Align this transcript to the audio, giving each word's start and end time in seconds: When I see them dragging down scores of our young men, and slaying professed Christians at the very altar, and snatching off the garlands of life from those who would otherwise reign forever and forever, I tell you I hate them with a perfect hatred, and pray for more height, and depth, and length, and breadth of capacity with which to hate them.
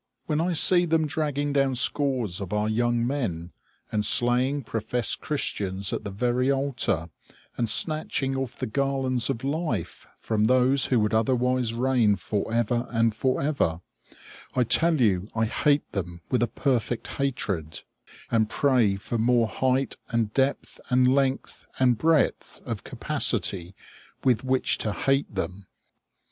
When 0.25 0.41
I 0.41 0.53
see 0.53 0.85
them 0.85 1.05
dragging 1.05 1.53
down 1.53 1.75
scores 1.75 2.41
of 2.41 2.51
our 2.53 2.67
young 2.67 3.05
men, 3.05 3.51
and 3.91 4.03
slaying 4.03 4.63
professed 4.63 5.21
Christians 5.21 5.93
at 5.93 6.03
the 6.03 6.09
very 6.09 6.49
altar, 6.51 7.11
and 7.55 7.69
snatching 7.69 8.35
off 8.35 8.57
the 8.57 8.65
garlands 8.65 9.29
of 9.29 9.43
life 9.43 10.07
from 10.17 10.45
those 10.45 10.87
who 10.87 10.99
would 11.01 11.13
otherwise 11.13 11.75
reign 11.75 12.15
forever 12.15 12.87
and 12.89 13.13
forever, 13.13 13.81
I 14.55 14.63
tell 14.63 14.99
you 14.99 15.27
I 15.35 15.45
hate 15.45 15.91
them 15.91 16.21
with 16.31 16.41
a 16.41 16.47
perfect 16.47 17.05
hatred, 17.07 17.81
and 18.31 18.49
pray 18.49 18.95
for 18.95 19.19
more 19.19 19.47
height, 19.47 19.97
and 20.09 20.33
depth, 20.33 20.79
and 20.89 21.13
length, 21.13 21.67
and 21.79 21.95
breadth 21.95 22.59
of 22.65 22.83
capacity 22.83 23.75
with 24.23 24.43
which 24.43 24.79
to 24.79 24.93
hate 24.93 25.35
them. 25.35 25.67